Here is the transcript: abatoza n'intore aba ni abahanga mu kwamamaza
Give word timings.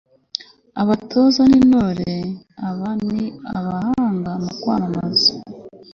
abatoza 0.81 1.41
n'intore 1.49 2.13
aba 2.69 2.89
ni 3.11 3.21
abahanga 3.57 4.31
mu 4.43 4.51
kwamamaza 4.61 5.31